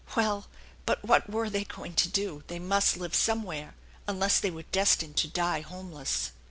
Well, 0.15 0.47
but 0.87 1.05
what 1.05 1.29
were 1.29 1.47
they 1.47 1.63
going 1.63 1.93
to 1.97 2.09
do? 2.09 2.43
They 2.47 2.57
must 2.57 2.97
live 2.97 3.13
somewhere, 3.13 3.75
unless 4.07 4.39
they 4.39 4.49
were 4.49 4.63
destined 4.63 5.15
to 5.17 5.27
die 5.27 5.61
homeless. 5.61 6.31